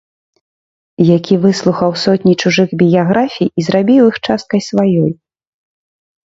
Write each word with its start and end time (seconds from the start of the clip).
Які 1.17 1.35
выслухаў 1.43 1.91
сотні 2.05 2.33
чужых 2.45 2.69
біяграфій 2.79 3.49
і 3.53 3.67
зрабіў 3.69 4.01
іх 4.13 4.19
часткай 4.31 4.61
сваёй. 4.71 5.11